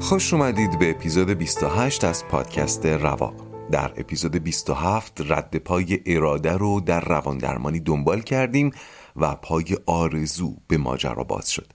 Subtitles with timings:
[0.00, 3.34] خوش اومدید به اپیزود 28 از پادکست رواق
[3.70, 8.70] در اپیزود 27 رد پای اراده رو در روان درمانی دنبال کردیم
[9.16, 11.72] و پای آرزو به ماجرا باز شد.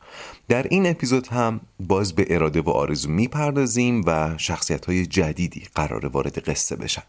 [0.47, 6.05] در این اپیزود هم باز به اراده و آرزو می‌پردازیم و شخصیت های جدیدی قرار
[6.05, 7.03] وارد قصه بشن.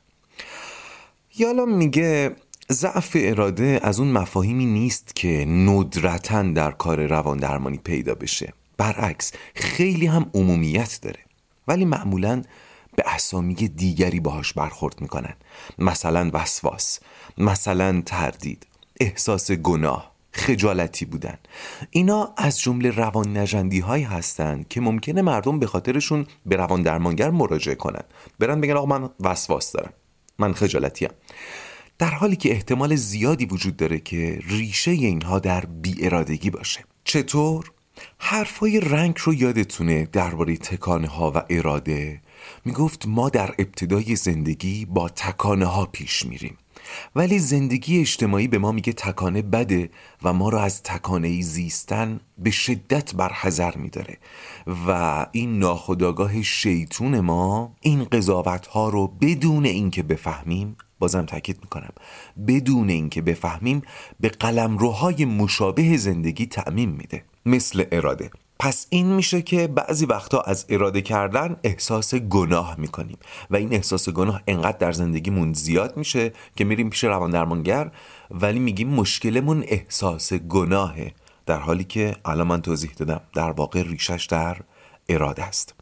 [1.39, 2.37] یالا میگه
[2.73, 8.53] ضعف اراده از اون مفاهیمی نیست که ندرتا در کار روان درمانی پیدا بشه.
[8.77, 11.21] برعکس خیلی هم عمومیت داره.
[11.69, 12.43] ولی معمولا
[12.97, 15.35] به اسامی دیگری باهاش برخورد می‌کنن.
[15.79, 17.01] مثلا وسواس
[17.39, 18.67] مثلا تردید
[19.01, 21.39] احساس گناه خجالتی بودن.
[21.91, 27.31] اینا از جمله روان نجندی هایی هستند که ممکنه مردم به خاطرشون به روان درمانگر
[27.31, 28.03] مراجعه کنن.
[28.39, 29.93] برن بگن آقا من وسواس دارم.
[30.39, 31.11] من خجالتیم.
[31.99, 36.85] در حالی که احتمال زیادی وجود داره که ریشه اینها در بیارادگی باشه.
[37.05, 37.73] چطور؟
[38.19, 42.21] حرفای رنگ رو یادتونه درباره تکانه ها و اراده؟
[42.65, 46.57] می‌گفت ما در ابتدای زندگی با تکانه ها پیش میریم.
[47.17, 49.91] ولی زندگی اجتماعی به ما میگه تکانه بده
[50.23, 54.19] و ما رو از تکانه زیستن به شدت برحضر میداره.
[54.87, 61.93] و این ناخداگاه شیطون ما این قضاوت ها رو بدون اینکه بفهمیم بازم تاکید می‌کنم
[62.47, 63.83] بدون اینکه بفهمیم
[64.21, 67.25] به قلمروهای مشابه زندگی تعمین میده.
[67.47, 68.31] مثل اراده.
[68.59, 73.19] پس این میشه که بعضی وقتا از اراده کردن احساس گناه می‌کنیم.
[73.51, 77.91] و این احساس گناه انقدر در زندگیمون زیاد میشه که میریم پیش روان درمانگر
[78.31, 81.13] ولی میگیم مشکلمون احساس گناهه.
[81.47, 84.57] در حالی که الان من توضیح دادم در واقع ریشش در
[85.09, 85.75] اراده است.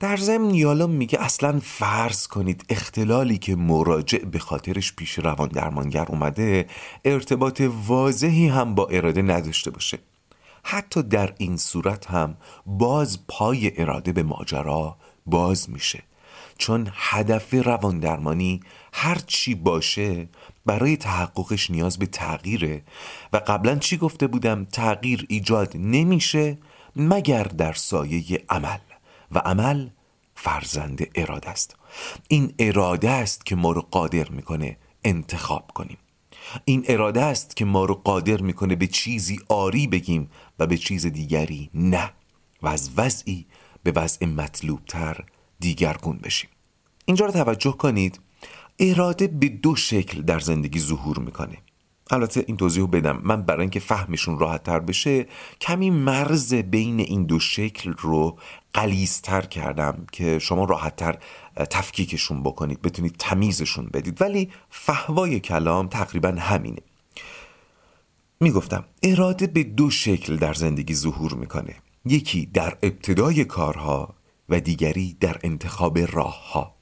[0.00, 6.06] در ضمن یالا میگه اصلا فرض کنید اختلالی که مراجع به خاطرش پیش روان درمانگر
[6.08, 6.66] اومده
[7.04, 9.98] ارتباط واضحی هم با اراده نداشته باشه.
[10.68, 14.96] حتی در این صورت هم باز پای اراده به ماجرا
[15.26, 16.02] باز میشه.
[16.58, 18.60] چون هدف روان درمانی
[18.92, 20.28] هر چی باشه
[20.66, 22.82] برای تحققش نیاز به تغییره.
[23.32, 26.58] و قبلا چی گفته بودم؟ تغییر ایجاد نمیشه
[26.96, 28.78] مگر در سایه عمل.
[29.32, 29.88] و عمل
[30.34, 31.76] فرزند اراده است.
[32.28, 35.98] این اراده است که ما رو قادر می‌کنه انتخاب کنیم.
[36.64, 41.06] این اراده است که ما رو قادر می‌کنه به چیزی آری بگیم و به چیز
[41.06, 42.12] دیگری نه
[42.62, 43.46] و از وضعی
[43.82, 45.24] به وضع مطلوبتر
[45.60, 46.50] دیگرگون بشیم.
[47.04, 48.20] اینجا رو توجه کنید.
[48.78, 51.56] اراده به دو شکل در زندگی ظهور می‌کنه.
[52.10, 53.20] البته این توضیح بدم.
[53.22, 55.26] من برای اینکه فهمشون راحت تر بشه
[55.60, 58.38] کمی مرز بین این دو شکل رو
[58.74, 61.18] قلیزتر کردم که شما راحت تر
[61.70, 62.82] تفکیکشون بکنید.
[62.82, 64.22] بتونید تمیزشون بدید.
[64.22, 66.82] ولی فهوای کلام تقریبا همینه.
[68.40, 71.74] می‌گفتم اراده به دو شکل در زندگی ظهور می‌کنه.
[72.04, 74.14] یکی در ابتدای کارها
[74.48, 76.74] و دیگری در انتخاب راهها.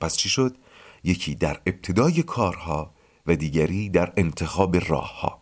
[0.00, 0.56] پس چی شد؟
[1.04, 2.95] یکی در ابتدای کارها
[3.26, 5.40] و دیگری در انتخاب راهها.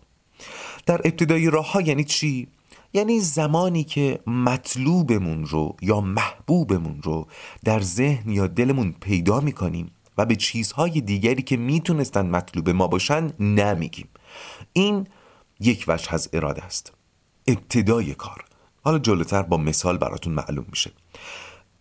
[0.87, 2.49] در ابتدای راهها یعنی چی؟
[2.93, 7.27] یعنی زمانی که مطلوبمون رو یا محبوبمون رو
[7.65, 13.33] در ذهن یا دلمون پیدا می‌کنیم و به چیزهای دیگری که می‌تونستن مطلوب ما باشن
[13.41, 14.09] نمیگیم.
[14.73, 15.07] این
[15.61, 16.93] یک وجه از اراده است.
[17.47, 18.45] ابتدای کار.
[18.83, 20.91] حالا جلوتر با مثال براتون معلوم میشه.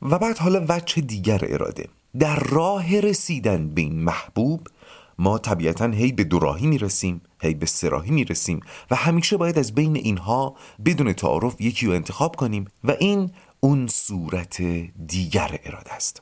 [0.01, 1.89] و بعد حالا وجه دیگر اراده.
[2.19, 4.67] در راه رسیدن به این محبوب
[5.19, 8.59] ما طبیعتا هی به دوراهی می‌رسیم هی به سراهی می‌رسیم
[8.91, 10.55] و همیشه باید از بین اینها
[10.85, 14.61] بدون تعارف یکی رو انتخاب کنیم و این اون صورت
[15.07, 16.21] دیگر اراده است.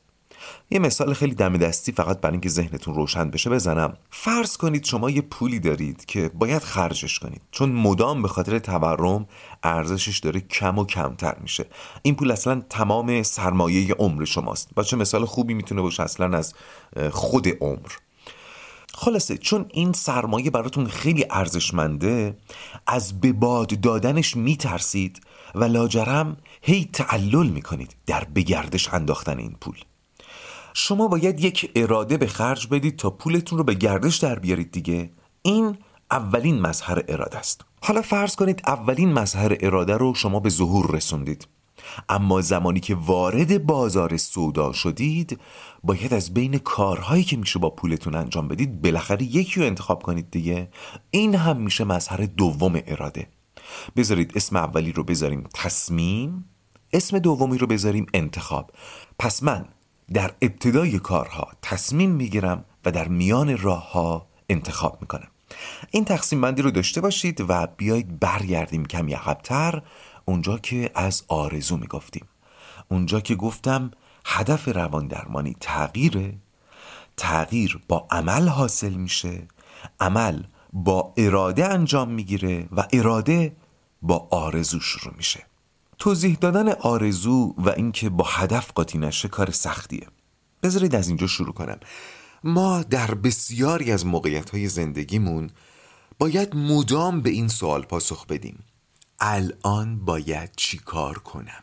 [0.70, 3.96] یه مثال خیلی دم دستی فقط برای اینکه ذهنتون روشن بشه بزنم.
[4.10, 7.40] فرض کنید شما یه پولی دارید که باید خرجش کنید.
[7.50, 9.26] چون مدام به خاطر تورم
[9.62, 11.66] ارزشش داره کم و کمتر میشه.
[12.02, 14.70] این پول اصلا تمام سرمایه عمر شماست.
[14.76, 16.54] و چه مثال خوبی می‌تونه باشه اصلا از
[17.10, 17.90] خود عمر.
[19.02, 22.36] خلاصه چون این سرمایه براتون خیلی ارزشمنده
[22.86, 25.20] از به باد دادنش میترسید
[25.54, 29.76] و لاجرم هی تعلل می‌کنید در بگردش انداختن این پول.
[30.74, 35.10] شما باید یک اراده به خرج بدید تا پولتون رو به گردش در بیارید دیگه.
[35.42, 35.78] این
[36.10, 37.60] اولین مظهر اراده است.
[37.82, 41.46] حالا فرض کنید اولین مظهر اراده رو شما به ظهور رسوندید.
[42.08, 45.40] اما زمانی که وارد بازار سودا شدید
[45.84, 50.30] باید از بین کارهایی که میشه با پولتون انجام بدید بالاخره یکی رو انتخاب کنید
[50.30, 50.68] دیگه.
[51.10, 53.28] این هم میشه مظهر دوم اراده.
[53.96, 56.44] بذارید اسم اولی رو بذاریم تصمیم
[56.92, 58.70] اسم دومی رو بذاریم انتخاب.
[59.18, 59.64] پس من
[60.12, 65.28] در ابتدای کارها تصمیم می‌گیرم و در میان راه ها انتخاب می‌کنم.
[65.90, 69.82] این تقسیم بندی رو داشته باشید و بیایید برگردیم کمی عقبتر.
[70.24, 72.26] اونجا که از آرزو می‌گفتیم.
[72.88, 73.90] اونجا که گفتم
[74.26, 76.34] هدف روان درمانی تغییره
[77.16, 79.48] تغییر با عمل حاصل میشه
[80.00, 80.42] عمل
[80.72, 83.56] با اراده انجام می‌گیره و اراده
[84.02, 85.46] با آرزو شروع میشه.
[85.98, 90.06] توضیح دادن آرزو و اینکه با هدف قاطی نشه کار سختیه.
[90.62, 91.78] بذارید از اینجا شروع کنم.
[92.44, 95.50] ما در بسیاری از موقعیت های زندگیمون
[96.18, 98.58] باید مدام به این سوال پاسخ بدیم.
[99.24, 101.62] الان باید چی کار کنم؟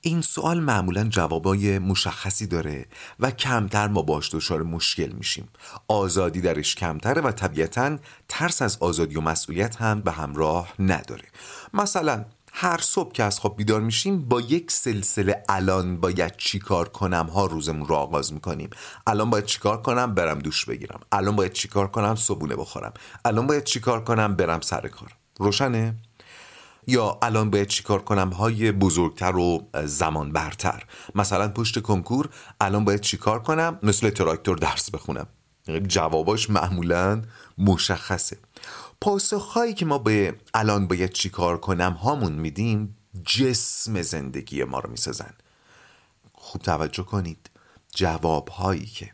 [0.00, 2.86] این سوال معمولا جوابای مشخصی داره
[3.20, 5.48] و کمتر ما باش دچار مشکل میشیم.
[5.88, 7.98] آزادی درش کمتره و طبیعتا
[8.28, 11.28] ترس از آزادی و مسئولیت هم به همراه نداره.
[11.74, 17.26] مثلا هر صبح که از خواب بیدار میشیم با یک سلسله الان باید چیکار کنم
[17.26, 18.70] ها روزمون رو آغاز می‌کنیم.
[19.06, 21.00] الان باید چیکار کنم؟ برم دوش بگیرم.
[21.12, 22.92] الان باید چیکار کنم؟ صبونه بخورم.
[23.24, 25.21] الان باید چیکار کنم؟ برم سر کار.
[25.38, 25.94] روشنه؟
[26.86, 32.28] یا الان باید چیکار کنم های بزرگتر و زمان برتر؟ مثلا پشت کنکور
[32.60, 35.26] الان باید چیکار کنم؟ مثل تراکتور درس بخونم.
[35.86, 37.22] جواباش معمولا
[37.58, 38.38] مشخصه.
[39.00, 42.96] پاسخهایی که ما به الان باید چیکار کنم هامون میدیم
[43.26, 45.34] جسم زندگی ما رو می‌سازن.
[46.32, 47.50] خوب توجه کنید.
[47.94, 49.10] جواب هایی که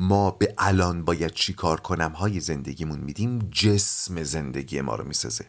[0.00, 5.46] ما به الان باید چیکار کنم های زندگیمون میدیم جسم زندگی ما رو می‌سازه.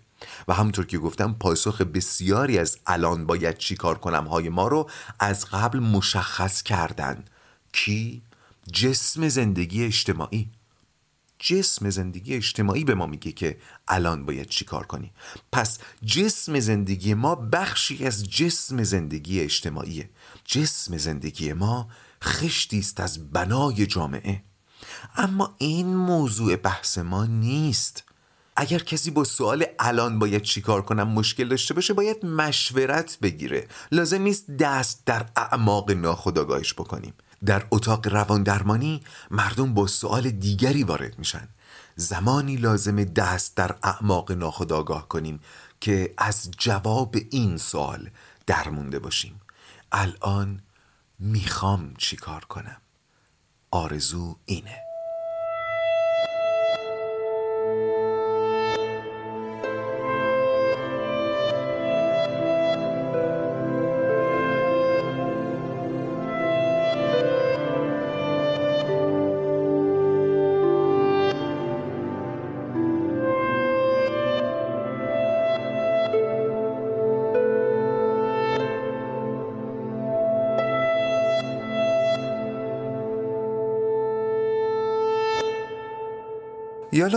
[0.48, 4.90] و همونطور که گفتم پاسخ بسیاری از الان باید چیکار کنم های ما رو
[5.20, 7.26] از قبل مشخص کردن.
[7.74, 8.22] کی؟
[8.74, 10.50] جسم زندگی اجتماعی.
[11.40, 13.58] جسم زندگی اجتماعی به ما میگه که
[13.88, 15.12] الان باید چی کار کنی.
[15.52, 20.10] پس جسم زندگی ما بخشی از جسم زندگی اجتماعیه.
[20.46, 21.90] جسم زندگی ما
[22.24, 24.44] خشتی است از بنای جامعه.
[25.16, 28.04] اما این موضوع بحث ما نیست.
[28.56, 33.68] اگر کسی با سوال الان باید چیکار کنم مشکل داشته باشه باید مشورت بگیره.
[33.92, 37.14] لازم نیست دست در اعماق ناخودآگاهش بکنیم.
[37.46, 39.02] در اتاق روان درمانی
[39.32, 41.48] مردم با سوال دیگری وارد میشن.
[41.96, 45.40] زمانی لازم دست در اعماق ناخودآگاه کنیم
[45.82, 48.10] که از جواب این سوال
[48.48, 49.42] درمونده باشیم.
[49.92, 50.62] الان
[51.24, 52.82] می‌خوام چیکار کنم؟
[53.72, 54.91] آرزو اینه.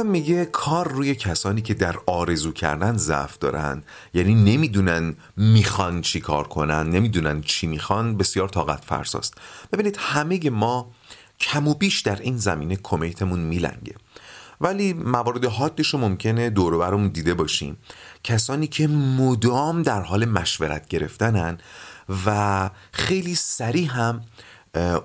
[0.06, 3.82] میگه کار روی کسانی که در آرزو کردن ضعف دارن.
[4.14, 9.34] یعنی نمی‌دونن می‌خوان چی کار کنن نمی‌دونن چی می‌خوان بسیار طاقت فرساست.
[9.72, 10.90] ببینید همه ما
[11.40, 13.94] کم و بیش در این زمینه کمیتمون میلنگه.
[14.60, 17.76] ولی موارد حادش رو ممکنه دور برمون دیده باشیم.
[18.24, 21.58] کسانی که مدام در حال مشورت گرفتنن
[22.26, 24.22] و خیلی سریع هم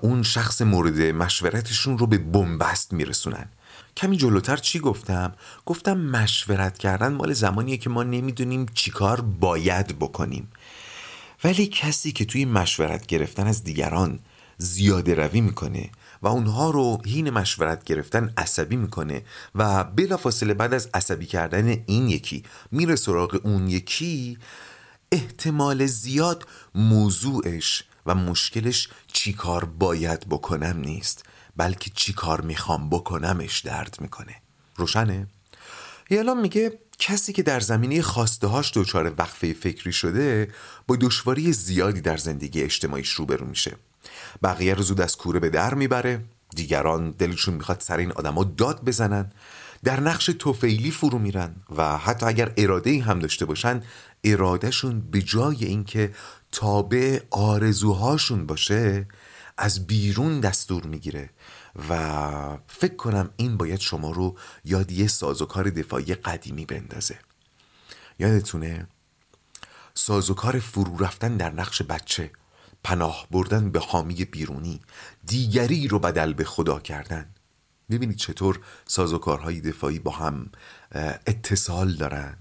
[0.01, 3.49] اون شخص مورد مشورتشون رو به بنبست میرسونن.
[3.99, 5.33] کمی جلوتر چی گفتم؟
[5.65, 10.51] گفتم مشورت کردن مال زمانیه که ما نمی‌دونیم چیکار باید بکنیم
[11.43, 14.19] ولی کسی که توی مشورت گرفتن از دیگران
[14.57, 15.89] زیاده روی می‌کنه
[16.21, 19.23] و اونها رو هین مشورت گرفتن عصبی می‌کنه
[19.55, 24.37] و بلافاصله بعد از عصبی کردن این یکی میره سراغ اون یکی
[25.11, 31.28] احتمال زیاد موضوعش و مشکلش چیکار باید بکنم نیست
[31.59, 34.35] بلکه چی کار می‌خوام بکنمش درد می‌کنه.
[34.75, 35.27] روشنه؟
[36.09, 40.51] یالا میگه کسی که در زمینه خواسته هاش دچار وقفه فکری شده
[40.87, 43.75] با دشواری زیادی در زندگی اجتماعیش روبرو میشه.
[44.43, 46.25] بقیه رو زود از کوره به در می‌بره.
[46.55, 49.31] دیگران دلشون می‌خواد سر این آدما داد بزنن.
[49.83, 53.83] در نقش توفیلی فرو میرن و حتی اگر اراده هم داشته باشن
[54.23, 56.13] ارادهشون به جای اینکه
[56.51, 59.07] تابع آرزوهاشون باشه
[59.57, 61.29] از بیرون دستور می‌گیره.
[61.89, 67.19] و فکر کنم این باید شما رو یاد یه سازوکار دفاعی قدیمی بندازه.
[68.19, 68.87] یادتونه؟
[69.93, 72.31] سازوکار فرو رفتن در نقش بچه
[72.83, 74.79] پناه بردن به حامی بیرونی
[75.25, 77.25] دیگری رو بدل به خدا کردن.
[77.89, 80.51] ببینید چطور سازوکارهای دفاعی با هم
[81.25, 82.37] اتصال دارن؟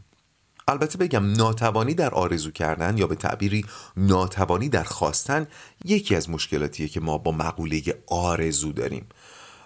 [0.68, 3.64] البته بگم ناتوانی در آرزو کردن یا به تعبیری
[3.96, 5.46] ناتوانی در خواستن
[5.84, 9.06] یکی از مشکلاتیه که ما با مقوله آرزو داریم.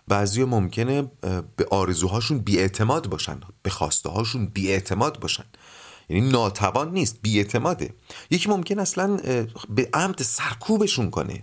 [0.09, 1.11] بعضی ممکنه
[1.57, 5.45] به آرزوهاشون بیاعتماد باشن به خواسته هاشون بیاعتماد باشن.
[6.09, 7.95] یعنی ناتوان نیست بیاعتماده.
[8.31, 9.17] یکی ممکن اصلا
[9.69, 11.43] به عمد سرکوبشون کنه.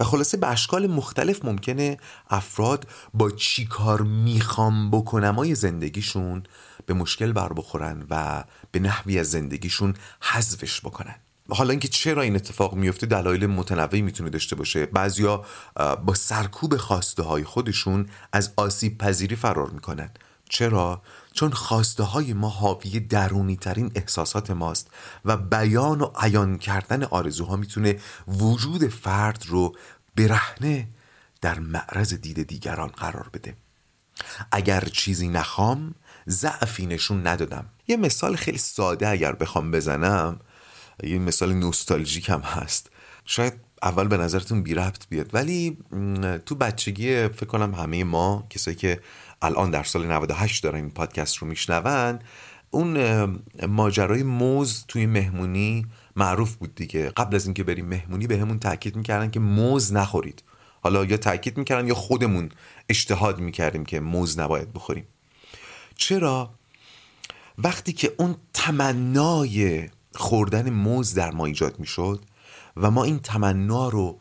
[0.00, 1.96] و خلاصه به اشکال مختلف ممکنه
[2.30, 6.42] افراد با چی کار می‌خوام بکنم های زندگیشون
[6.86, 11.14] به مشکل بر بخورن و به نحوی از زندگیشون حذفش بکنن.
[11.48, 14.86] حالا اینکه چرا این اتفاق میفته دلایل متنوعی می‌تونه داشته باشه.
[14.86, 15.44] بعضیا
[16.06, 20.10] با سرکوب خواسته های خودشون از آسیب پذیری فرار می‌کنن.
[20.48, 24.90] چرا؟ چون خواسته های ما حاوی درونی ترین احساسات ماست
[25.24, 29.76] و بیان و عیان کردن آرزوها می‌تونه وجود فرد رو
[30.16, 30.88] برهنه
[31.40, 33.54] در معرض دید دیگران قرار بده.
[34.52, 35.94] اگر چیزی نخوام
[36.28, 37.64] ضعفی نشون ندادم.
[37.88, 40.40] یه مثال خیلی ساده اگر بخوام بزنم.
[41.02, 42.90] یه مثال نوستالژیک هم هست.
[43.24, 45.78] شاید اول به نظرتون بی ربط بیاد ولی
[46.46, 49.00] تو بچگی فکر کنم همه ما کسایی که
[49.42, 52.18] الان در سال 98 دارن این پادکست رو میشنون
[52.70, 53.24] اون
[53.68, 55.86] ماجرای موز توی مهمونی
[56.16, 57.08] معروف بود دیگه.
[57.08, 60.42] قبل از اینکه بریم مهمونی به همون تاکید می‌کردن که موز نخورید.
[60.82, 62.48] حالا یا تاکید می‌کردن یا خودمون
[62.88, 65.04] اجتهاد می‌کردیم که موز نباید بخوریم.
[66.00, 66.50] چرا؟
[67.58, 72.24] وقتی که اون تمنای خوردن موز در ما ایجاد می‌شد
[72.76, 74.20] و ما این تمنا رو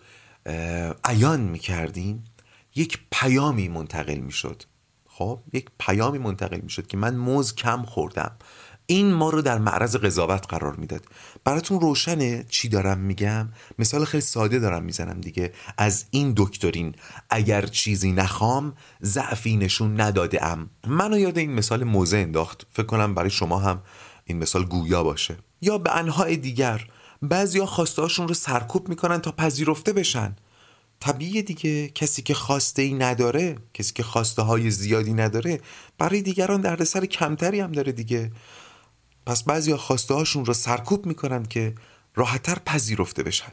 [1.03, 2.23] عیان می‌کردیم
[2.75, 4.63] یک پیامی منتقل می‌شد.
[5.07, 8.35] خب؟ یک پیامی منتقل می‌شد که من موز کم خوردم.
[8.91, 11.05] این ما رو در معرض قضاوت قرار می‌داد.
[11.43, 15.53] براتون روشنه چی دارم میگم؟ مثال خیلی ساده دارم می‌زنم دیگه.
[15.77, 16.95] از این دکترین
[17.29, 22.67] اگر چیزی نخوام ضعفی نشون نداده ام منو یاد این مثال موزه انداخت.
[22.73, 23.81] فکر کنم برای شما هم
[24.25, 25.37] این مثال گویا باشه.
[25.61, 26.87] یا به انهای دیگر.
[27.21, 30.35] بعضیا خواسته رو سرکوب می‌کنن تا پذیرفته بشن.
[30.99, 31.87] طبیعیه دیگه.
[31.89, 35.61] کسی که خواسته ای نداره کسی که خواسته های زیادی نداره
[35.97, 38.31] برای دیگران دردسر کمتری هم داره دیگه.
[39.29, 41.75] پس بعضی خواسته هاشون رو سرکوب می‌کنن که
[42.15, 43.51] راحتتر پذیرفته بشن.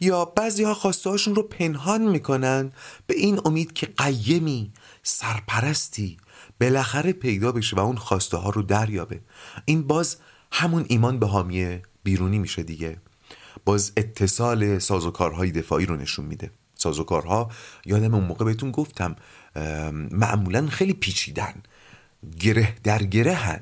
[0.00, 2.72] یا بعضی ها خواسته هاشون رو پنهان می‌کنن
[3.06, 6.16] به این امید که قیمی سرپرستی
[6.60, 9.20] بالاخره پیدا بشه و اون خواسته ها رو دریابه.
[9.64, 10.16] این باز
[10.52, 12.96] همون ایمان به حامی بیرونی میشه دیگه.
[13.64, 16.50] باز اتصال سازوکارهای دفاعی رو نشون میده.
[16.74, 17.50] سازوکارها
[17.86, 19.16] یادم اون موقع بهتون گفتم
[20.10, 21.54] معمولا خیلی پیچیدن
[22.40, 23.60] گره در گره هن.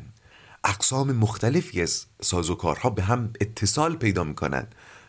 [0.67, 4.67] اقسام مختلفی از سازوکارها به هم اتصال پیدا می‌کنن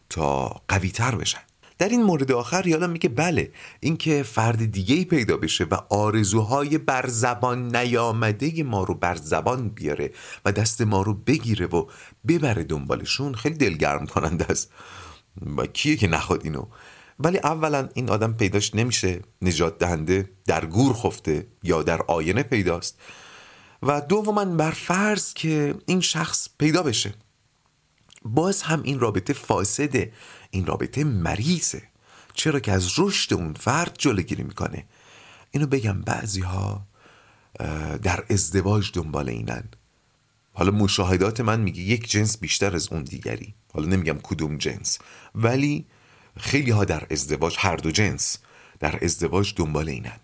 [0.10, 1.40] تا قوی تر بشن.
[1.78, 6.78] در این مورد آخر یادم میگه بله اینکه فرد دیگه ای پیدا بشه و آرزوهای
[6.78, 10.12] بر زبان نیامده ما رو بر زبان بیاره
[10.46, 11.86] و دست ما رو بگیره و
[12.28, 14.72] ببره دنبالشون خیلی دلگرم کننده است.
[15.58, 16.66] و کیه که نخواد اینو؟
[17.20, 23.00] ولی اولا این آدم پیداش نمیشه نجات دهنده در گور خفته یا در آینه پیداست.
[23.84, 27.14] و دوما بر فرض که این شخص پیدا بشه.
[28.26, 30.14] باز هم این رابطه فاسده
[30.50, 31.84] این رابطه مریضه.
[32.34, 34.86] چرا که از رشد اون فرد جلوگیری می‌کنه.
[35.52, 36.88] اینو بگم بعضی ها
[38.04, 39.64] در ازدواج دنبال اینن.
[40.54, 43.54] حالا مشاهدات من میگه یک جنس بیشتر از اون دیگری.
[43.74, 45.00] حالا نمیگم کدوم جنس.
[45.36, 45.86] ولی
[46.38, 48.38] خیلی ها در ازدواج هر دو جنس
[48.80, 50.20] در ازدواج دنبال اینن.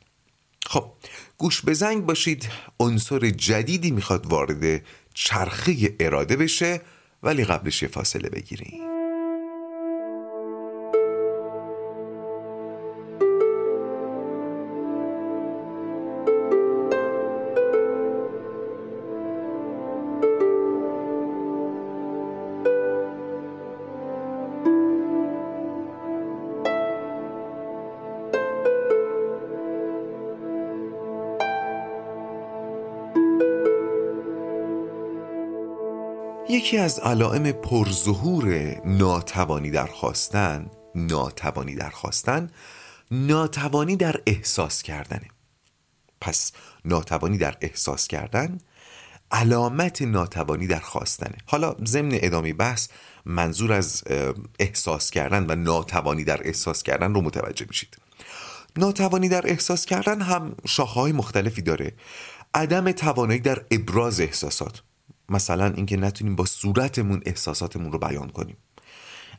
[0.66, 0.92] خب
[1.38, 2.50] گوش بزنگ باشید.
[2.80, 4.82] عنصر جدیدی می‌خواد وارد
[5.13, 6.82] چرخه اراده بشه
[7.24, 8.93] ولی قبلش یه فاصله بگیریم.
[36.54, 42.50] یکی از علائم پرظهور ناتوانی در خواستن ناتوانی در خواستن
[43.12, 45.28] ناتوانی در احساس کردنه.
[46.22, 46.52] پس
[46.86, 48.58] ناتوانی در احساس کردن
[49.32, 52.88] علامت ناتوانی در خواستنه حالا ضمن ادامه بحث
[53.26, 54.04] منظور از
[54.60, 57.98] احساس کردن و ناتوانی در احساس کردن رو متوجه میشید.
[58.78, 60.56] ناتوانی در احساس کردن هم
[60.96, 61.94] های مختلفی داره.
[62.54, 64.84] عدم توانایی در ابراز احساسات.
[65.34, 68.58] مثلا اینکه نتونیم با صورتمون احساساتمون رو بیان کنیم.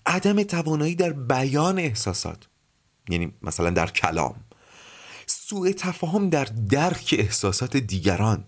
[0.07, 2.49] عدم توانایی در بیان احساسات
[3.09, 4.35] یعنی مثلا در کلام.
[5.27, 8.45] سوء تفاهم در درک احساسات دیگران.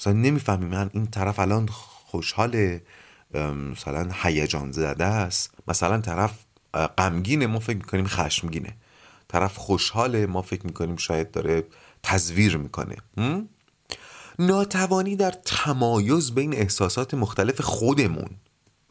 [0.00, 2.78] مثلا نمی‌فهمیم من این طرف الان خوشحال
[3.72, 5.50] مثلا هیجان زده است.
[5.68, 6.38] مثلا طرف
[6.98, 8.76] غمگینه ما فکر می‌کنیم خشمگینه.
[9.28, 11.64] طرف خوشحاله ما فکر می‌کنیم شاید داره
[12.02, 12.96] تزویر می‌کنه.
[14.38, 18.30] ناتوانی در تمایز بین احساسات مختلف خودمون.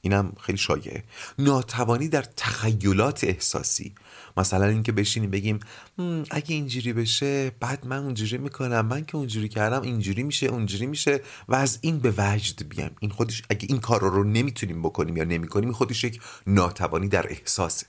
[0.01, 1.03] اینم خیلی شایعه.
[1.39, 3.95] ناتوانی در تخیلات احساسی.
[4.37, 5.59] مثلا اینکه بشینیم بگیم
[6.31, 11.21] اگه اینجوری بشه بعد من اونجوری می‌کنم من که اونجوری کردم اینجوری میشه اونجوری میشه
[11.47, 15.23] و از این به وجد بیام این خودش اگه این کار رو نمی‌تونیم بکنیم یا
[15.23, 17.85] نمی‌کنیم خودش یک ناتوانی در احساسه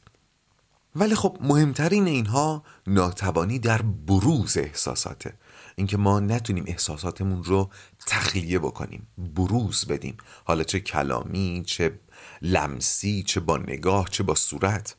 [0.96, 5.34] ولی خب مهمترین اینها ناتوانی در بروز احساساته.
[5.78, 7.70] اینکه ما نتونیم احساساتمون رو
[8.06, 10.16] تخلیه بکنیم بروز بدیم.
[10.44, 11.98] حالا چه کلامی چه
[12.42, 14.96] لمسی چه با نگاه چه با صورت.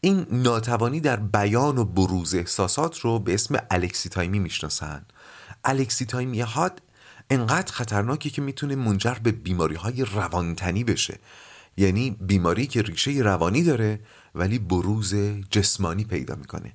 [0.00, 5.06] این ناتوانی در بیان و بروز احساسات رو به اسم الکسی تایمی می‌شناسن.
[5.64, 6.70] الکسی تایمی ها
[7.30, 11.18] انقدر خطرناکی که می‌تونه منجر به بیماری های روانتنی بشه.
[11.76, 14.00] یعنی بیماری که ریشه روانی داره
[14.34, 15.14] ولی بروز
[15.50, 16.72] جسمانی پیدا می‌کنه.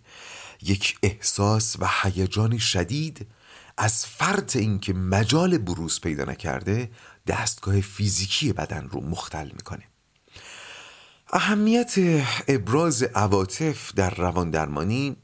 [0.63, 3.27] یک احساس و هیجان شدید
[3.77, 6.91] از فرط اینکه مجال بروز پیدا نکرده
[7.27, 9.83] دستگاه فیزیکی بدن رو مختل می‌کنه.
[11.33, 11.95] اهمیت
[12.47, 15.15] ابراز عواطف در روان درمانی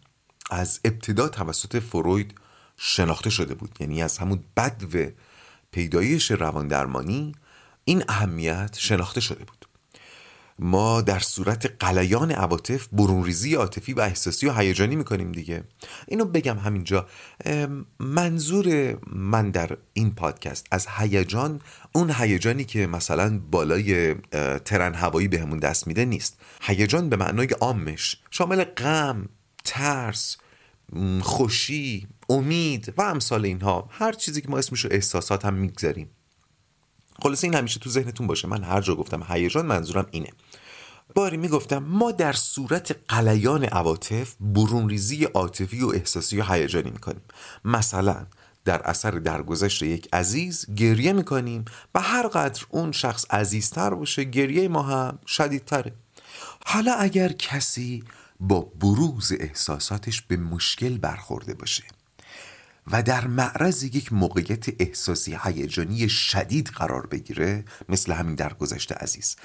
[0.52, 2.36] از ابتدا توسط فروید
[2.78, 3.76] شناخته شده بود.
[3.80, 5.12] یعنی از همون بدو
[5.72, 7.36] پیدایش روان درمانی
[7.86, 9.57] این اهمیت شناخته شده بود.
[10.60, 15.64] ما در صورت قلیان عواطف برونریزی عاطفی و احساسی و هیجانی می‌کنیم دیگه.
[16.08, 17.08] اینو بگم همینجا.
[18.00, 21.62] منظور من در این پادکست از هیجان
[21.94, 24.16] اون هیجانی که مثلا بالای
[24.66, 26.40] ترن هوایی بهمون دست میده نیست.
[26.62, 28.18] هیجان به معنای عامش.
[28.32, 29.30] شامل غم
[29.64, 30.38] ترس
[31.22, 33.90] خوشی امید و امثال اینها.
[33.92, 36.10] هر چیزی که ما اسمش رو احساسات هم می‌گذاریم.
[37.22, 38.48] خلاصه این همیشه تو ذهنتون باشه.
[38.48, 40.30] من هر جا گفتم هیجان منظورم اینه.
[41.16, 47.22] باری می‌گفتم ما در صورت قلیان عواطف برونریزی عاطفی و احساسی و هیجانی می‌کنیم.
[47.66, 48.26] مثلا
[48.66, 51.66] در اثر درگذشت یک عزیز گریه می‌کنیم
[51.96, 55.94] و هر قدر اون شخص عزیزتر باشه گریه ما هم شدیدتره.
[56.66, 58.04] حالا اگر کسی
[58.40, 61.84] با بروز احساساتش به مشکل برخورده باشه
[62.92, 69.36] و در معرض یک موقعیت احساسی هیجانی شدید قرار بگیره مثل همین در گذشته عزیز.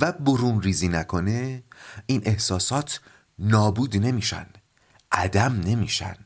[0.00, 1.62] و برون ریزی نکنه
[2.06, 3.00] این احساسات
[3.38, 4.46] نابود نمیشن
[5.12, 6.16] عدم نمیشن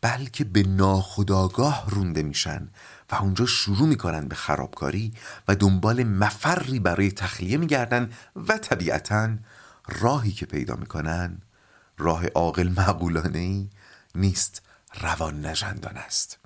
[0.00, 2.68] بلکه به ناخداگاه رونده میشن
[3.12, 5.12] و اونجا شروع می‌کنن به خرابکاری
[5.48, 9.30] و دنبال مفری برای تخلیه میگردن و طبیعتا
[9.88, 11.42] راهی که پیدا می‌کنن
[11.98, 13.68] راه عاقل معقولانه
[14.14, 14.62] نیست.
[15.00, 16.38] روان نجندان است.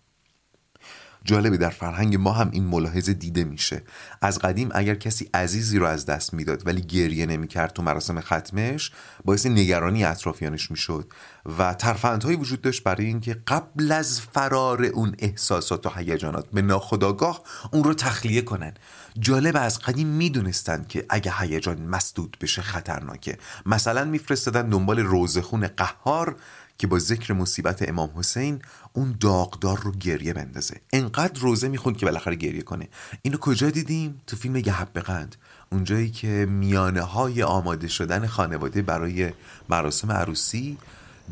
[1.24, 3.82] جالبه در فرهنگ ما هم این ملاحظه دیده میشه.
[4.20, 8.92] از قدیم اگر کسی عزیزی رو از دست می‌داد ولی گریه نمی‌کرد تو مراسم ختمش
[9.24, 11.12] باعث نگرانی اطرافیانش می‌شد
[11.58, 17.42] و ترفندهایی وجود داشت برای اینکه قبل از فرار اون احساسات و هیجانات به ناخداگاه
[17.72, 18.74] اون رو تخلیه کنن.
[19.18, 23.38] جالب از قدیم می‌دونستن که اگه هیجان مسدود بشه خطرناکه.
[23.66, 26.36] مثلا میفرستادن دنبال روزخون قهار
[26.78, 28.62] که با ذکر مصیبت امام حسین
[28.92, 30.80] اون داغدار رو گریه بندازه.
[30.92, 32.88] انقدر روزه می‌خوند که بالاخره گریه کنه.
[33.22, 35.36] اینو کجا دیدیم؟ تو فیلم یحب قند.
[35.72, 39.32] اونجایی که میانه های آماده شدن خانواده برای
[39.68, 40.78] مراسم عروسی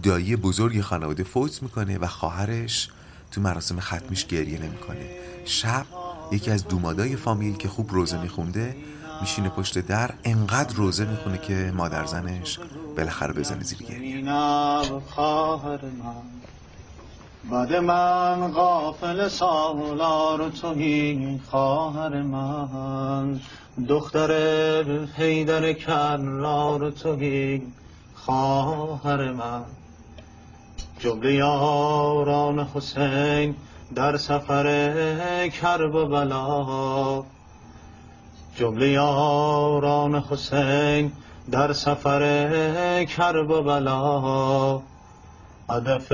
[0.02, 2.88] دایی بزرگ خانواده فوت می‌کنه و خواهرش
[3.30, 5.10] تو مراسم ختمیش گریه نمی‌کنه.
[5.44, 5.86] شب
[6.32, 8.76] یکی از دومادای فامیل که خوب روزه میخونده
[9.20, 12.58] میشینه پشت در انقدر روزه می‌خونه که مادر زنش
[12.96, 14.22] بالاخره بزنه زیر گریه
[17.50, 18.52] بعد من.
[18.52, 23.40] غافل سالار توی خواهر من.
[23.88, 24.32] دختر
[25.16, 27.62] حیدر کرار توی
[28.14, 29.62] خواهر من.
[30.98, 33.54] جمله یاران حسین
[33.94, 37.24] در سفر کرب و بلا.
[38.56, 41.12] جمله یاران حسین
[41.50, 44.82] در سفر کرب و بلا
[45.70, 46.12] هدف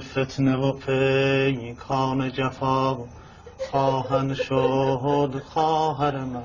[0.00, 2.96] فتنه و پیکان جفا
[3.70, 6.42] خواهن شد خواهر من.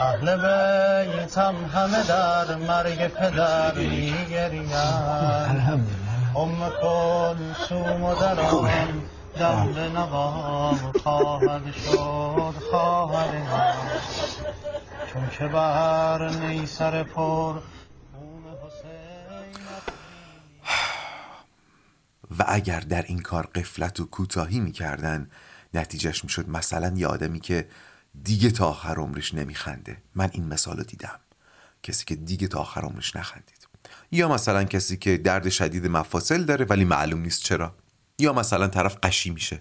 [0.00, 4.70] اهل بیتم همه در مرگ پدر میگریم.
[6.36, 9.02] ام کلسوم و در آن
[9.38, 13.28] دم نوام خواهد شد خواهد
[15.16, 17.54] چون که بر نیسر پر
[22.38, 25.30] و اگر در این کار قفلت و کوتاهی می‌کردن
[25.74, 27.68] نتیجهش می‌شد مثلا یه آدمی که
[28.22, 29.96] دیگه تا آخر عمرش نمیخنده.
[30.14, 31.20] من این مثال رو دیدم.
[31.82, 33.68] کسی که دیگه تا آخر عمرش نخندید.
[34.12, 37.74] یا مثلا کسی که درد شدید مفاصل داره ولی معلوم نیست چرا.
[38.18, 39.60] یا مثلا طرف قشی میشه.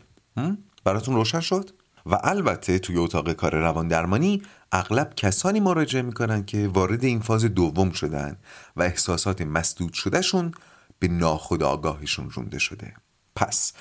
[0.83, 4.41] براتون روشن شد؟ و البته توی اتاق کار روان درمانی
[4.71, 8.37] اغلب کسانی مراجعه می‌کنن که وارد این فاز دوم شدن
[8.75, 10.51] و احساسات مسدود شدهشون
[10.99, 12.93] به ناخودآگاهشون رونده شده
[13.35, 13.73] پس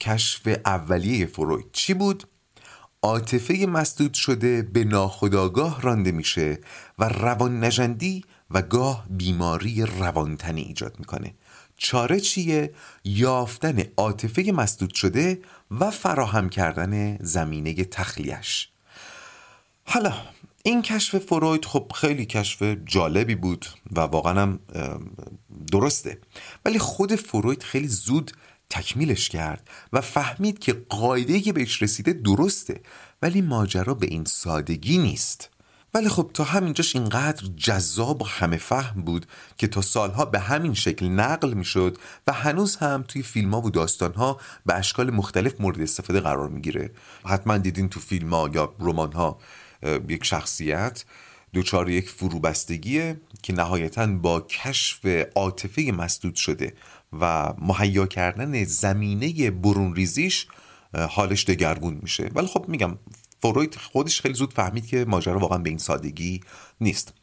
[0.00, 2.24] کشف اولیه فروید چی بود؟
[3.02, 6.60] عاطفه مسدود شده به ناخودآگاه رانده میشه
[6.98, 11.34] و روان نجندی و گاه بیماری روانتنی ایجاد می‌کنه
[11.82, 15.40] چاره چیه؟ یافتن عاطفه مسدود شده
[15.70, 18.68] و فراهم کردن زمینه تخلیش
[19.84, 20.12] حالا
[20.62, 23.66] این کشف فروید خب خیلی کشف جالبی بود
[23.96, 24.60] و واقعا هم
[25.72, 26.18] درسته.
[26.64, 28.32] ولی خود فروید خیلی زود
[28.70, 32.80] تکمیلش کرد و فهمید که قاعده که بهش رسیده درسته
[33.22, 35.50] ولی ماجرا به این سادگی نیست.
[35.94, 39.26] ولی خب تا همینجاش اینقدر جذاب و همه فهم بود
[39.58, 43.70] که تا سالها به همین شکل نقل می‌شد و هنوز هم توی فیلم ها و
[43.70, 46.90] داستان ها به اشکال مختلف مورد استفاده قرار می‌گیره.
[47.24, 49.38] حتما دیدین تو فیلم ها یا رمان ها
[50.08, 51.04] یک شخصیت
[51.52, 56.74] دوچار یک فروبستگیه که نهایتا با کشف عاطفه مسدود شده
[57.20, 60.46] و مهیا کردن زمینه برون ریزیش
[61.10, 62.30] حالش دگرگون میشه.
[62.34, 62.98] ولی خب میگم
[63.42, 66.40] فروید خودش خیلی زود فهمید که ماجرا واقعا به این سادگی
[66.80, 67.14] نیست.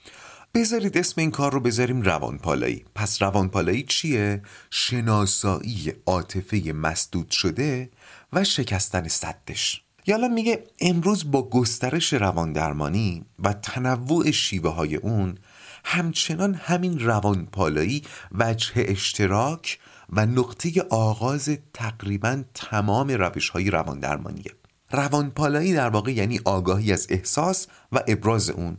[0.53, 2.86] بذارید اسم این کار رو بذاریم روانپالایی.
[2.95, 7.89] پس روانپالایی چیه؟ شناسایی عاطفه مسدود شده
[8.34, 9.84] و شکستن صدش.
[10.08, 15.38] یالا میگه امروز با گسترش رواندرمانی و تنوع شیوه های اون
[15.86, 19.79] همچنان همین روانپالایی وجه اشتراک
[20.10, 24.51] و نقطه آغاز تقریبا تمام روش های رواندرمانیه.
[24.91, 28.78] روانپالایی در واقع یعنی آگاهی از احساس و ابراز اون.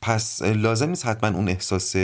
[0.00, 1.96] پس لازم نیست حتما اون احساس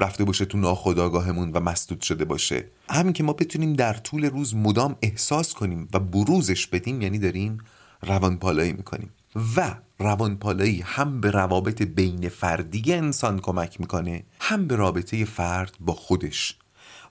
[0.00, 2.64] رفته باشه تو ناخودآگاهمون و مسدود شده باشه.
[2.90, 7.58] همین که ما بتونیم در طول روز مدام احساس کنیم و بروزش بدیم یعنی داریم
[8.02, 9.10] روانپالایی می‌کنیم.
[9.56, 15.92] و روانپالایی هم به روابط بین فردی انسان کمک می‌کنه هم به رابطه فرد با
[15.92, 16.56] خودش.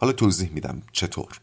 [0.02, 1.40] حالا توضیح میدم چطور.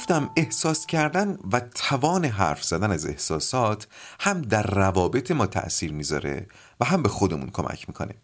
[0.00, 3.86] گفتم احساس کردن و توان حرف زدن از احساسات
[4.20, 6.46] هم در روابط ما تأثیر می‌ذاره
[6.80, 8.14] و هم به خودمون کمک می‌کنه.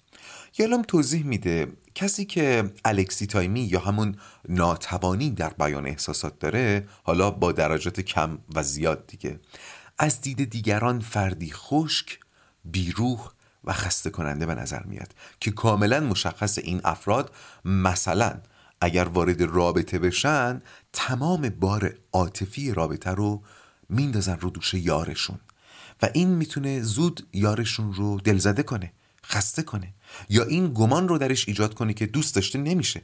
[0.58, 4.16] یالام توضیح میده کسی که الکسی تایمی یا همون
[4.48, 9.40] ناتوانی در بیان احساسات داره حالا با درجات کم و زیاد دیگه
[9.98, 12.18] از دید دیگران فردی خشک
[12.64, 13.30] بیروح
[13.64, 17.34] و خسته کننده به نظر میاد که کاملا مشخص این افراد
[17.64, 18.40] مثلا
[18.80, 20.62] اگر وارد رابطه بشن
[20.92, 23.42] تمام بار عاطفی رابطه رو
[23.88, 25.38] میندازن رو دوش یارشون.
[26.02, 28.92] و این می‌تونه زود یارشون رو دلزده کنه
[29.24, 29.94] خسته کنه
[30.28, 33.02] یا این گمان رو درش ایجاد کنه که دوست داشته نمیشه.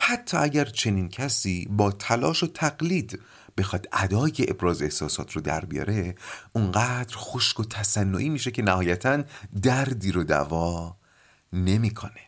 [0.00, 3.20] حتی اگر چنین کسی با تلاش و تقلید
[3.58, 6.14] بخواد ادای ابراز احساسات رو در بیاره
[6.52, 9.22] اونقدر خشک و تصنعی میشه که نهایتا
[9.62, 10.96] دردی رو دوا
[11.52, 12.23] نمی‌کنه.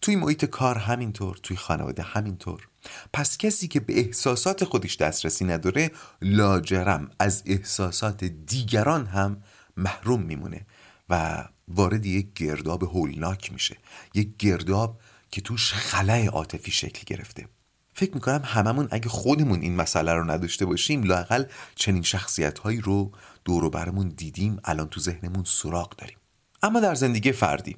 [0.00, 2.68] توی محیط کار همینطور توی خانواده همینطور.
[3.12, 5.90] پس کسی که به احساسات خودش دسترسی نداره
[6.22, 9.42] لاجرم از احساسات دیگران هم
[9.76, 10.66] محروم میمونه
[11.08, 13.76] و وارد یک گرداب هولناک میشه.
[14.14, 15.00] یک گرداب
[15.30, 17.48] که توش خلای عاطفی شکل گرفته.
[17.94, 23.12] فکر می‌کنم هممون اگه خودمون این مسئله رو نداشته باشیم لاقل چنین شخصیت هایی رو
[23.44, 26.16] دور برمون دیدیم الان تو ذهنمون سراغ داریم.
[26.62, 27.76] اما در زندگی فردی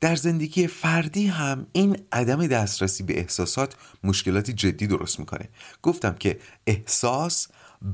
[0.00, 5.48] در زندگی فردی هم این عدم دسترسی به احساسات مشکلاتی جدی درست می‌کنه.
[5.82, 7.48] گفتم که احساس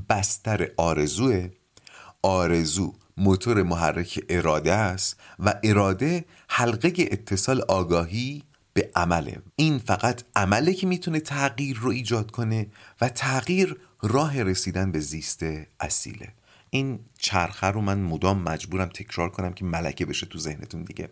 [0.09, 1.49] بستر آرزوه.
[2.21, 9.41] آرزو موتور محرک اراده است و اراده حلقه اتصال آگاهی به عمله.
[9.55, 12.67] این فقط عمله که می‌تونه تغییر رو ایجاد کنه
[13.01, 15.43] و تغییر راه رسیدن به زیست
[15.79, 16.33] اصیله.
[16.73, 21.09] این چرخه رو من مدام مجبورم تکرار کنم که ملکه بشه تو ذهنتون دیگه.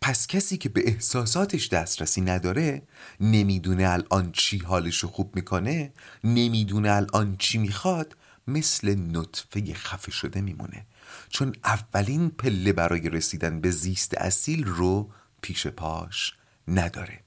[0.00, 2.82] پس کسی که به احساساتش دسترسی نداره
[3.20, 5.92] نمی‌دونه الان چی حالش رو خوب می‌کنه
[6.24, 10.86] نمی‌دونه الان چی می‌خواد مثل نطفه خفه شده میمونه.
[11.28, 15.10] چون اولین پله برای رسیدن به زیست اصیل رو
[15.40, 16.34] پیش پاش
[16.68, 17.20] نداره.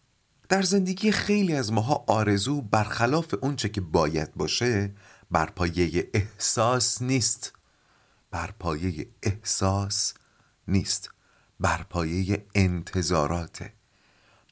[0.50, 4.94] در زندگی خیلی از ماها آرزو برخلاف اونچه که باید باشه
[5.32, 7.55] بر پایه احساس نیست.
[8.36, 10.14] بر پایه احساس
[10.68, 11.14] نیست
[11.60, 13.70] بر پایه انتظارات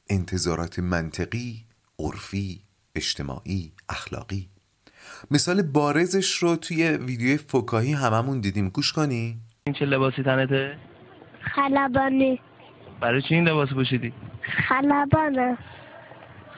[0.09, 1.65] انتظارات منطقی
[1.99, 2.61] عرفی
[2.95, 4.47] اجتماعی اخلاقی
[5.31, 10.77] مثال بارزش رو توی ویدیو فکاهی هممون دیدیم گوش کنی این چه لباسی تنته؟
[11.41, 12.39] خلبانی
[13.01, 14.13] برای چی این لباس پوشیدی؟
[14.67, 15.57] خلبانه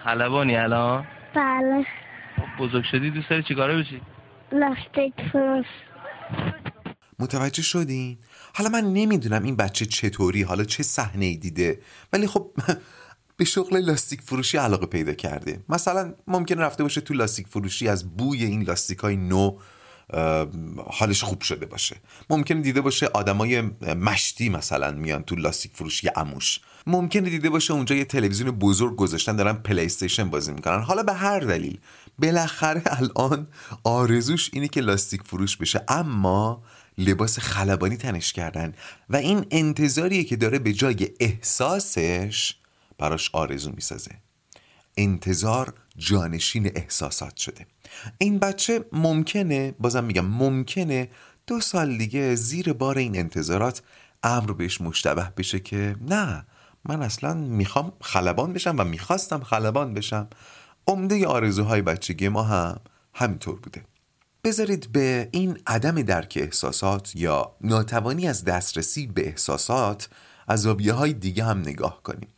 [0.03, 1.85] خلبانی الان؟ بله
[2.35, 4.01] خب، بزرگ شدی دوست داری چیکاره بشی؟
[4.51, 5.65] لاستیک فروش
[7.19, 8.17] متوجه شدین؟
[8.53, 11.81] حالا من نمی‌دونم این بچه چطوری حالا چه صحنه ای دیده.
[12.13, 12.51] ولی خب
[13.37, 15.63] به شغل لاستیک فروشی علاقه پیدا کرده.
[15.69, 19.57] مثلا ممکن رفته باشه تو لاستیک فروشی از بوی این لاستیک های نو
[20.87, 21.95] حالش خوب شده باشه.
[22.29, 23.61] ممکن دیده باشه آدمای
[23.95, 26.59] مشتی مثلا میان تو لاستیک فروشی اموش.
[26.87, 30.81] ممکنه دیده باشه اونجا یه تلویزیون بزرگ گذاشتن دارن پلی استیشن بازی می‌کنن.
[30.81, 31.79] حالا به هر دلیل.
[32.19, 33.47] بالاخره الان
[33.83, 35.83] آرزوش اینه که لاستیک فروش بشه.
[35.87, 36.63] اما
[36.97, 38.73] لباس خلبانی تنش کردن.
[39.09, 42.55] و این انتظاریه که داره به جای احساسش
[42.97, 44.11] براش آرزو می‌سازه.
[44.97, 47.67] انتظار جانشین احساسات شده.
[48.17, 51.09] این بچه ممکنه بازم میگم ممکنه
[51.47, 53.81] دو سال دیگه زیر بار این انتظارات
[54.23, 56.45] امر بهش مشتبه بشه که نه
[56.85, 60.27] من اصلا می‌خوام خلبان بشم و می‌خواستم خلبان بشم.
[60.87, 62.79] عمده آرزوهای بچگی ما هم
[63.13, 63.83] همینطور بوده.
[64.45, 70.09] بذارید به این عدم درک احساسات یا ناتوانی از دسترسی به احساسات
[70.47, 72.29] از زاویه های دیگه هم نگاه کنیم.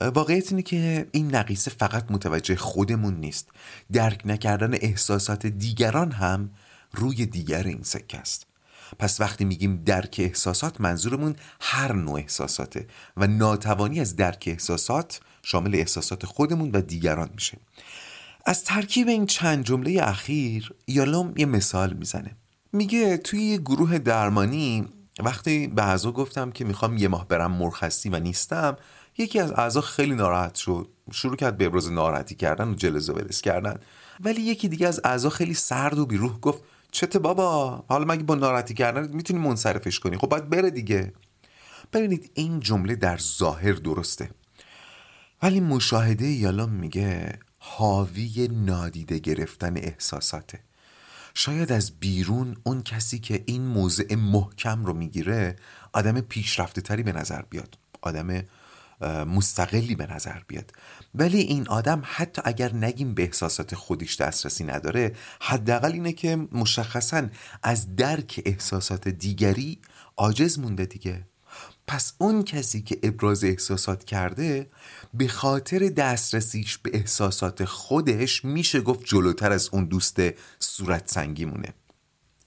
[0.00, 3.48] واقعیت اینه که این نقیصه فقط متوجه خودمون نیست.
[3.92, 6.50] درک نکردن احساسات دیگران هم
[6.92, 8.46] روی دیگر این سکه است.
[8.98, 15.74] پس وقتی میگیم درک احساسات منظورمون هر نوع احساساته و ناتوانی از درک احساسات شامل
[15.74, 17.58] احساسات خودمون و دیگران میشه.
[18.48, 22.36] از ترکیب این چند جمله اخیر یالوم یه مثال می‌زنه.
[22.72, 24.88] میگه توی یه گروه درمانی
[25.24, 28.76] وقتی به اعضا گفتم که می‌خوام یه ماه برم مرخصی و نیستم
[29.18, 30.88] یکی از اعضا خیلی ناراحت شد.
[31.12, 33.78] شروع کرد به ابراز ناراحتی کردن و جلز و کردن.
[34.20, 38.34] ولی یکی دیگه از اعضا خیلی سرد و بیروح گفت چته بابا حالا مگه با
[38.34, 41.12] ناراحتی کردن می‌تونی منصرفش کنی؟ خب باید بره دیگه.
[41.92, 44.30] ببینید این جمله در ظاهر درسته.
[45.42, 50.60] ولی مشاهده یالام میگه حاوی نادیده گرفتن احساساته.
[51.34, 55.56] شاید از بیرون اون کسی که این موضع محکم رو می‌گیره
[55.92, 58.42] آدم پیشرفته تری به نظر بیاد آدم
[59.26, 60.72] مستقلی به نظر بیاد.
[61.14, 67.28] ولی این آدم حتی اگر نگیم به احساسات خودش دسترسی نداره حداقل اینه که مشخصا
[67.62, 69.78] از درک احساسات دیگری
[70.16, 71.26] عاجز مونده دیگه.
[71.86, 74.70] پس اون کسی که ابراز احساسات کرده
[75.14, 80.20] به خاطر دسترسیش به احساسات خودش میشه گفت جلوتر از اون دوست
[80.58, 81.74] صورت سنگی مونه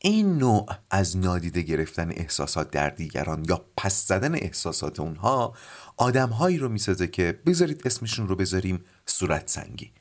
[0.02, 5.54] این نوع از نادیده گرفتن احساسات در دیگران یا پس زدن احساسات اونها
[5.98, 9.92] آدمهایی رو می‌سازه که بذارید اسمشون رو بذاریم صورت سنگی.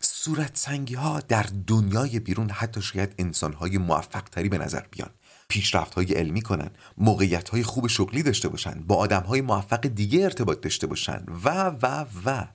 [0.00, 5.10] صورت سنگی ها در دنیای بیرون حتی شاید انسان های موفق تری به نظر بیان.
[5.50, 10.24] پیشرفت های علمی کنن موقعیت های خوب شغلی داشته باشن با آدم های موفق دیگه
[10.24, 12.46] ارتباط داشته باشن و و و.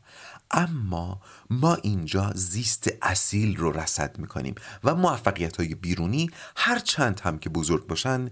[0.51, 7.37] اما ما اینجا زیست اصیل رو رصد می‌کنیم و موفقیت های بیرونی هر چند هم
[7.37, 8.29] که بزرگ باشن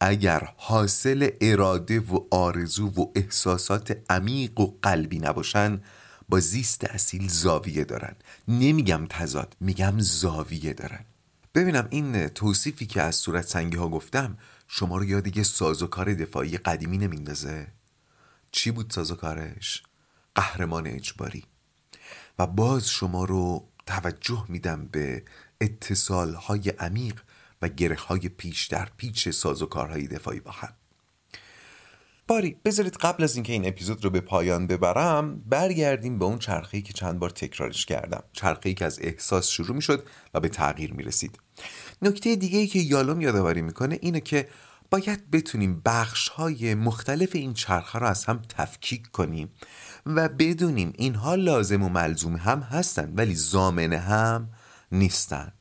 [0.00, 5.80] اگر حاصل اراده و آرزو و احساسات عمیق و قلبی نباشن
[6.28, 8.16] با زیست اصیل زاویه دارن.
[8.48, 11.04] نمیگم تضاد میگم زاویه دارن.
[11.54, 16.56] ببینم این توصیفی که از صورت سنگی ها گفتم شما رو یاد یه سازوکار دفاعی
[16.56, 17.66] قدیمی نمیندازه؟
[18.52, 19.82] چی بود سازوکارش؟
[20.34, 21.44] قهرمان اجباری.
[22.38, 25.24] و باز شما رو توجه میدم به
[25.60, 27.20] اتصال های عمیق
[27.62, 30.74] و گره های پیش در پیچ سازوکارهای دفاعی با هم.
[32.28, 36.82] باری بذارید قبل از اینکه این اپیزود رو به پایان ببرم برگردیم به اون چرخه‌ای
[36.82, 38.22] که چند بار تکرارش کردم.
[38.32, 41.38] چرخه‌ای که از احساس شروع می‌شد و به تغییر می‌رسید.
[42.02, 44.48] نکته دیگه که یالوم یادآوری می‌کنه اینه که
[44.90, 49.52] باید بتونیم بخش های مختلف این چرخه رو از هم تفکیک کنیم
[50.06, 54.48] و بدونیم اینها لازم و ملزوم هم هستن ولی زامنه هم
[54.92, 55.52] نیستن.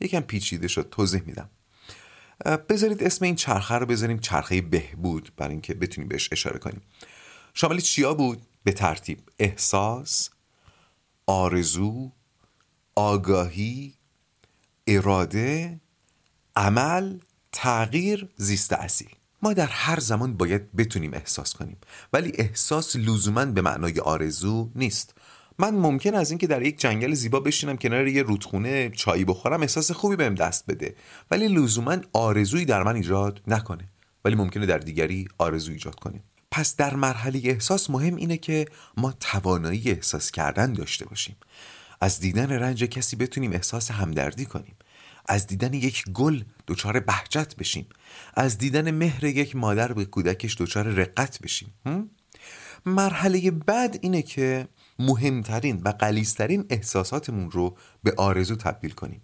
[0.00, 1.50] یکم پیچیده شد توضیح میدم.
[2.44, 6.82] بذارید اسم این چرخه رو بذاریم چرخه بهبود برای اینکه بتونیم بهش اشاره کنیم.
[7.54, 10.30] شامل چیا بود؟ به ترتیب احساس
[11.26, 12.12] آرزو
[12.94, 13.94] آگاهی
[14.86, 15.80] اراده
[16.56, 17.18] عمل
[17.52, 19.08] تغییر زیست اصیل.
[19.42, 21.76] ما در هر زمان باید بتونیم احساس کنیم
[22.12, 25.14] ولی احساس لزوما به معنای آرزو نیست.
[25.58, 29.90] من ممکن از اینکه در یک جنگل زیبا بشینم کنار یه رودخونه چایی بخورم احساس
[29.90, 30.94] خوبی بهم دست بده.
[31.30, 33.88] ولی لزوما آرزویی در من ایجاد نکنه.
[34.24, 36.22] ولی ممکنه در دیگری آرزو ایجاد کنه.
[36.50, 41.36] پس در مرحله احساس مهم اینه که ما توانایی احساس کردن داشته باشیم.
[42.00, 44.76] از دیدن رنج کسی بتونیم احساس همدردی کنیم.
[45.28, 47.86] از دیدن یک گل دچار بهجت بشیم.
[48.34, 51.74] از دیدن مهر یک مادر به کودکش دچار رقت بشیم.
[52.86, 54.68] مرحله بعد اینه که
[55.06, 59.22] مهمترین و قلیسترین احساساتمون رو به آرزو تبدیل کنیم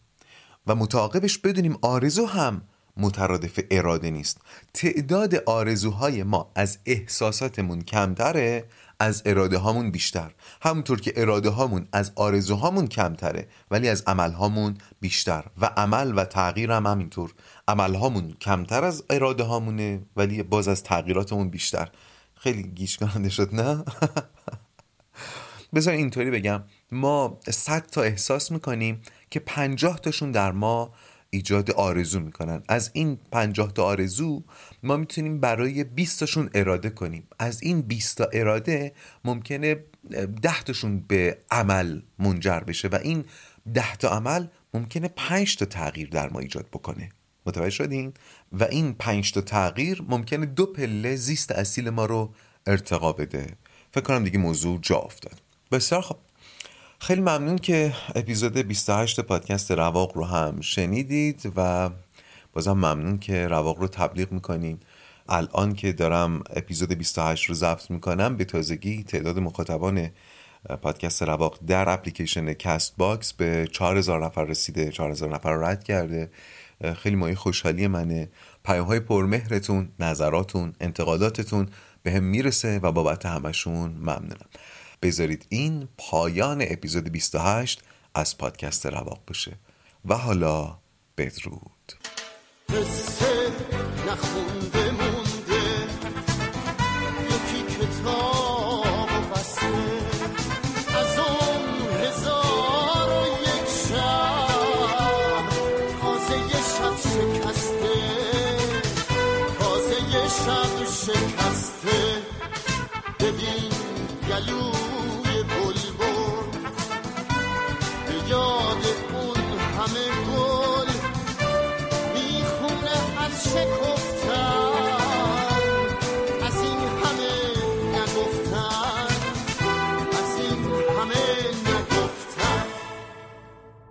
[0.66, 2.62] و متعاقبش بدونیم آرزو هم
[2.98, 4.40] مترادف اراده نیست.
[4.74, 8.64] تعداد آرزوهای ما از احساساتمون کمتره
[9.00, 10.30] از اراده هامون بیشتر.
[10.62, 15.44] همونطور که اراده هامون از آرزوهامون کمتره ولی از عمل هامون بیشتر.
[15.60, 17.34] و عمل و تغییر هم همینطور.
[17.68, 21.90] عمل هامون کمتر از اراده هامونه ولی باز از تغییراتمون بیشتر.
[22.34, 23.84] خیلی گیش کننده شد نه؟
[25.74, 26.62] بذار اینطوری بگم.
[26.92, 30.92] ما صد تا احساس می‌کنیم که پنجاه تاشون در ما
[31.30, 32.62] ایجاد آرزو می‌کنن.
[32.68, 34.42] از این پنجاه تا آرزو
[34.82, 37.28] ما می‌تونیم برای 20 تاشون اراده کنیم.
[37.38, 38.92] از این 20 تا اراده
[39.24, 39.84] ممکنه
[40.42, 43.24] 10 تاشون به عمل منجر بشه و این
[43.74, 47.08] 10 تا عمل ممکنه 5 تا تغییر در ما ایجاد بکنه.
[47.46, 48.12] متوجه شدین؟
[48.52, 52.34] و این 5 تا تغییر ممکنه دو پله زیست اصیل ما رو
[52.66, 53.46] ارتقا بده.
[53.92, 55.40] فکر کنم دیگه موضوع جا افتاد.
[55.72, 56.16] بسیار خب
[56.98, 61.90] خیلی ممنون که اپیزود 28 پادکست رواق رو هم شنیدید و
[62.52, 64.78] بازم ممنون که رواق رو تبلیغ می‌کنین.
[65.28, 70.10] الان که دارم اپیزود 28 رو ضبط می‌کنم به تازگی تعداد مخاطبان
[70.82, 76.30] پادکست رواق در اپلیکیشن Castbox به 4000 نفر رسیده 4000 نفر رو رد کرده.
[76.96, 78.28] خیلی مایه خوشحالی منه.
[78.64, 81.68] پیام های پرمهرتون نظراتتون انتقاداتتون
[82.02, 84.48] بهم می‌رسه و بابت همشون ممنونم.
[85.02, 87.82] بذارید این پایان اپیزود 28
[88.14, 89.58] از پادکست رواق بشه.
[90.04, 90.78] و حالا
[91.18, 91.92] بدرود.